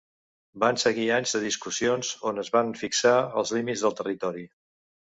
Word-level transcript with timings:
Van 0.63 0.79
seguir 0.83 1.05
anys 1.17 1.35
de 1.37 1.41
discussions 1.43 2.11
on 2.31 2.45
es 2.47 2.51
van 2.57 2.75
fixar 2.83 3.15
els 3.31 3.57
límits 3.61 3.89
del 3.89 3.99
territori. 4.05 4.51